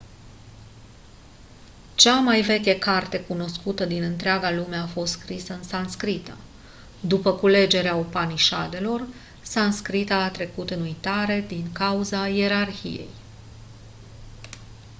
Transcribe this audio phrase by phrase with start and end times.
[1.95, 6.37] cea mai veche carte cunoscută din întreaga lume a fost scrisă în sanscrită
[7.01, 9.07] după culegerea upanișadelor
[9.41, 13.09] sanscrita a trecut în uitare din cauza ierarhiei